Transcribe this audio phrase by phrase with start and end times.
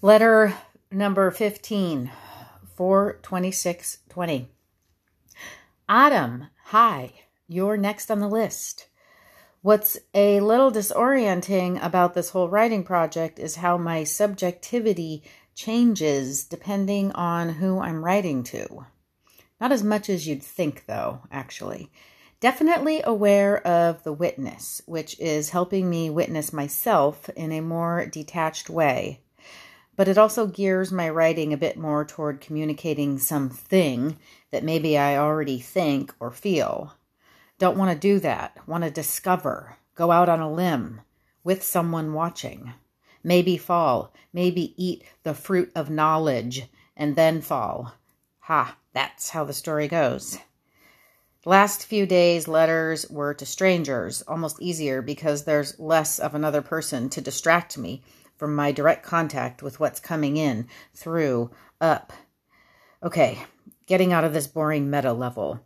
[0.00, 0.54] Letter
[0.92, 2.12] number 15,
[2.76, 4.48] 42620.
[5.88, 7.14] Autumn, hi,
[7.48, 8.86] you're next on the list.
[9.60, 15.24] What's a little disorienting about this whole writing project is how my subjectivity
[15.56, 18.86] changes depending on who I'm writing to.
[19.60, 21.90] Not as much as you'd think, though, actually.
[22.38, 28.70] Definitely aware of the witness, which is helping me witness myself in a more detached
[28.70, 29.22] way
[29.98, 34.16] but it also gears my writing a bit more toward communicating something
[34.52, 36.94] that maybe I already think or feel.
[37.58, 38.56] Don't want to do that.
[38.68, 41.00] Want to discover, go out on a limb
[41.42, 42.74] with someone watching.
[43.24, 47.94] Maybe fall, maybe eat the fruit of knowledge and then fall.
[48.42, 50.38] Ha, that's how the story goes.
[51.44, 57.08] Last few days, letters were to strangers, almost easier because there's less of another person
[57.10, 58.04] to distract me
[58.38, 61.50] from my direct contact with what's coming in, through,
[61.80, 62.12] up.
[63.02, 63.44] Okay,
[63.86, 65.60] getting out of this boring meta level.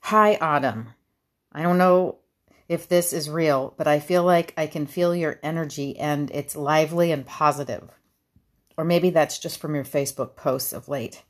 [0.00, 0.90] Hi, Autumn.
[1.52, 2.18] I don't know
[2.68, 6.54] if this is real, but I feel like I can feel your energy and it's
[6.54, 7.88] lively and positive.
[8.76, 11.22] Or maybe that's just from your Facebook posts of late.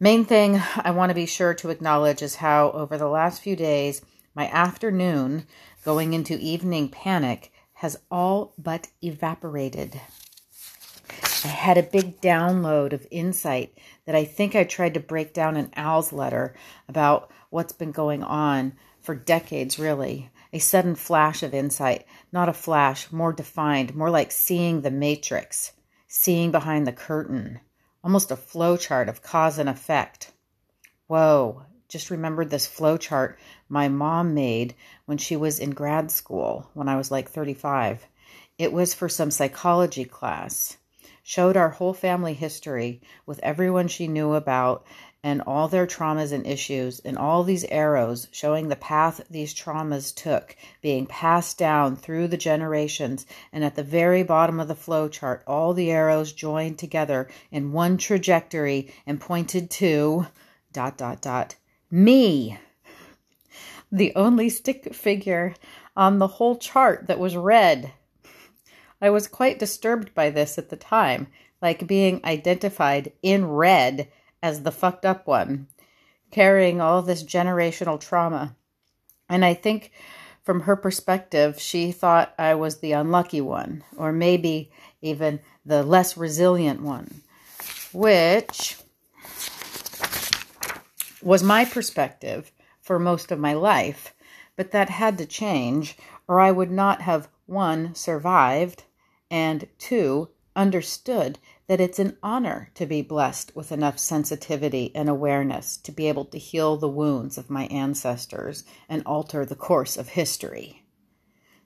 [0.00, 3.56] Main thing I want to be sure to acknowledge is how, over the last few
[3.56, 4.02] days,
[4.34, 5.46] my afternoon
[5.84, 7.52] going into evening panic
[7.84, 10.00] has all but evaporated.
[11.44, 15.58] I had a big download of insight that I think I tried to break down
[15.58, 16.54] in Al's letter
[16.88, 20.30] about what's been going on for decades, really.
[20.54, 25.72] A sudden flash of insight, not a flash, more defined, more like seeing the matrix,
[26.08, 27.60] seeing behind the curtain,
[28.02, 30.32] almost a flowchart of cause and effect.
[31.06, 34.74] Whoa, just remembered this flow chart my mom made
[35.06, 38.04] when she was in grad school when I was like 35.
[38.58, 40.76] It was for some psychology class.
[41.22, 44.84] Showed our whole family history with everyone she knew about
[45.22, 50.12] and all their traumas and issues, and all these arrows showing the path these traumas
[50.12, 53.24] took, being passed down through the generations.
[53.52, 57.70] And at the very bottom of the flow chart, all the arrows joined together in
[57.70, 60.26] one trajectory and pointed to
[60.72, 61.54] dot dot dot
[61.94, 62.58] me,
[63.92, 65.54] the only stick figure
[65.96, 67.92] on the whole chart that was red.
[69.00, 71.28] I was quite disturbed by this at the time,
[71.62, 74.08] like being identified in red
[74.42, 75.68] as the fucked up one,
[76.32, 78.56] carrying all this generational trauma.
[79.28, 79.92] And I think
[80.42, 86.16] from her perspective, she thought I was the unlucky one, or maybe even the less
[86.16, 87.22] resilient one,
[87.92, 88.78] which
[91.24, 94.14] was my perspective for most of my life,
[94.56, 95.96] but that had to change,
[96.28, 98.84] or I would not have one, survived,
[99.30, 105.76] and two, understood that it's an honor to be blessed with enough sensitivity and awareness
[105.78, 110.08] to be able to heal the wounds of my ancestors and alter the course of
[110.08, 110.84] history.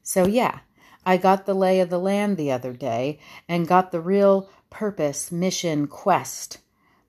[0.02, 0.60] So, yeah,
[1.04, 5.32] I got the lay of the land the other day and got the real purpose,
[5.32, 6.58] mission, quest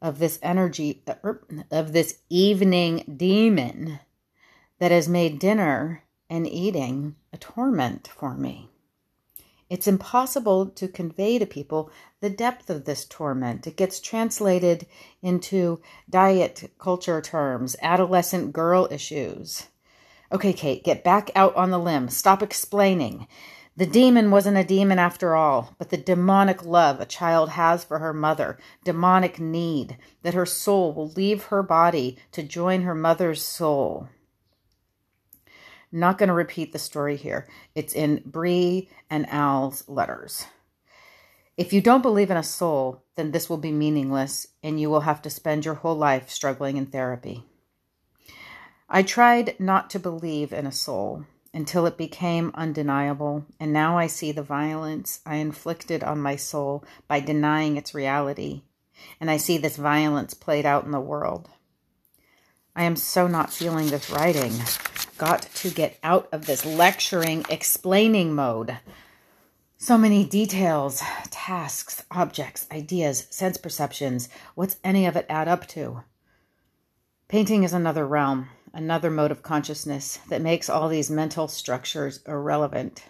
[0.02, 4.00] of this energy, er, of this evening demon
[4.80, 8.70] that has made dinner and eating a torment for me.
[9.70, 13.68] It's impossible to convey to people the depth of this torment.
[13.68, 14.88] It gets translated
[15.22, 15.80] into
[16.10, 19.68] diet culture terms, adolescent girl issues.
[20.31, 22.10] Okay, Kate, get back out on the limb.
[22.10, 23.28] Stop explaining.
[23.79, 28.00] The demon wasn't a demon after all, but the demonic love a child has for
[28.00, 33.41] her mother, demonic need that her soul will leave her body to join her mother's
[33.41, 34.09] soul.
[35.94, 37.47] Not going to repeat the story here.
[37.73, 40.45] It's in Bree and Al's letters.
[41.56, 45.07] If you don't believe in a soul, then this will be meaningless and you will
[45.07, 47.45] have to spend your whole life struggling in therapy.
[48.89, 51.23] I tried not to believe in a soul
[51.54, 56.84] until it became undeniable, and now I see the violence I inflicted on my soul
[57.07, 58.63] by denying its reality,
[59.19, 61.50] and I see this violence played out in the world.
[62.75, 64.54] I am so not feeling this writing.
[65.18, 68.78] Got to get out of this lecturing, explaining mode.
[69.78, 74.30] So many details, tasks, objects, ideas, sense perceptions.
[74.56, 76.04] What's any of it add up to?
[77.28, 83.04] Painting is another realm another mode of consciousness that makes all these mental structures irrelevant.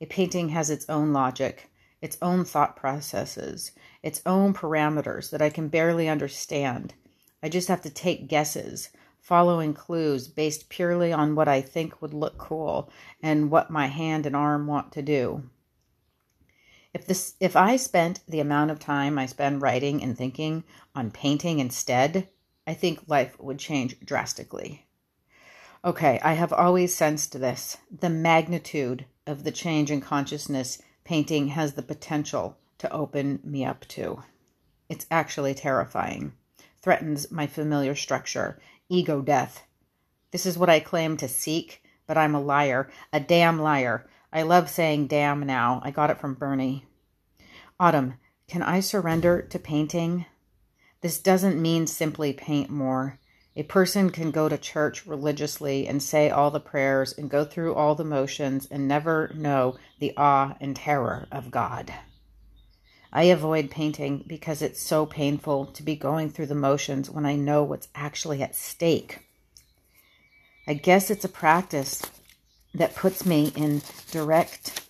[0.00, 3.72] A painting has its own logic, its own thought processes,
[4.02, 6.94] its own parameters that I can barely understand.
[7.42, 8.90] I just have to take guesses,
[9.20, 12.90] following clues based purely on what I think would look cool
[13.22, 15.50] and what my hand and arm want to do.
[16.94, 20.64] If this if I spent the amount of time I spend writing and thinking
[20.94, 22.28] on painting instead,
[22.66, 24.87] I think life would change drastically.
[25.84, 31.74] Okay, I have always sensed this, the magnitude of the change in consciousness painting has
[31.74, 34.24] the potential to open me up to.
[34.88, 36.32] It's actually terrifying.
[36.82, 39.66] Threatens my familiar structure, ego death.
[40.32, 44.08] This is what I claim to seek, but I'm a liar, a damn liar.
[44.32, 45.80] I love saying damn now.
[45.84, 46.86] I got it from Bernie.
[47.78, 48.14] Autumn,
[48.48, 50.26] can I surrender to painting?
[51.02, 53.20] This doesn't mean simply paint more.
[53.58, 57.74] A person can go to church religiously and say all the prayers and go through
[57.74, 61.92] all the motions and never know the awe and terror of God.
[63.12, 67.34] I avoid painting because it's so painful to be going through the motions when I
[67.34, 69.26] know what's actually at stake.
[70.68, 72.00] I guess it's a practice
[72.74, 73.82] that puts me in
[74.12, 74.84] direct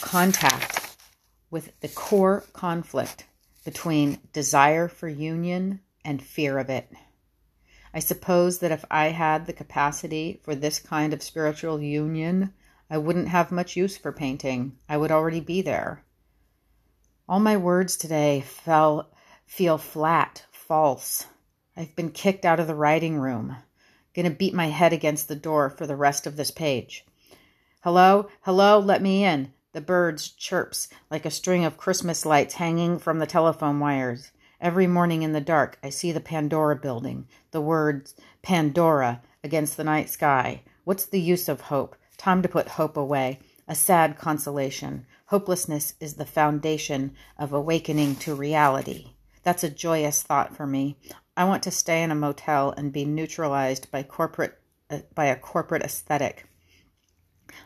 [0.00, 0.96] contact
[1.48, 3.27] with the core conflict
[3.68, 6.90] between desire for union and fear of it.
[7.92, 12.54] I suppose that if I had the capacity for this kind of spiritual union,
[12.88, 14.78] I wouldn't have much use for painting.
[14.88, 16.02] I would already be there.
[17.28, 19.10] All my words today fell
[19.44, 21.26] feel flat, false.
[21.76, 23.54] I've been kicked out of the writing room.
[24.14, 27.04] Gonna beat my head against the door for the rest of this page.
[27.82, 29.52] Hello, hello, let me in.
[29.72, 34.30] The birds chirps like a string of Christmas lights hanging from the telephone wires.
[34.60, 39.84] Every morning in the dark, I see the Pandora building, the words Pandora against the
[39.84, 40.62] night sky.
[40.84, 41.96] What's the use of hope?
[42.16, 43.40] Time to put hope away.
[43.68, 45.04] A sad consolation.
[45.26, 49.12] Hopelessness is the foundation of awakening to reality.
[49.42, 50.96] That's a joyous thought for me.
[51.36, 54.58] I want to stay in a motel and be neutralized by corporate
[54.90, 56.46] uh, by a corporate aesthetic.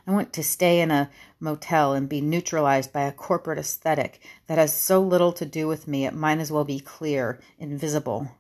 [0.07, 4.59] I want to stay in a motel and be neutralized by a corporate aesthetic that
[4.59, 8.33] has so little to do with me it might as well be clear, invisible.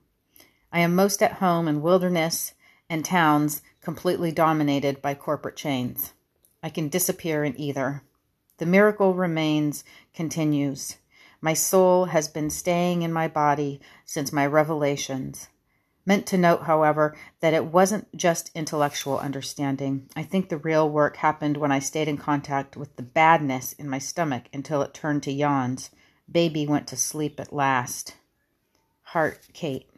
[0.72, 2.54] I am most at home in wilderness
[2.88, 6.12] and towns completely dominated by corporate chains.
[6.62, 8.02] I can disappear in either.
[8.58, 9.82] The miracle remains,
[10.14, 10.96] continues.
[11.40, 15.48] My soul has been staying in my body since my revelations.
[16.04, 20.08] Meant to note, however, that it wasn't just intellectual understanding.
[20.16, 23.88] I think the real work happened when I stayed in contact with the badness in
[23.88, 25.90] my stomach until it turned to yawns.
[26.30, 28.16] Baby went to sleep at last.
[29.02, 29.91] Heart, Kate.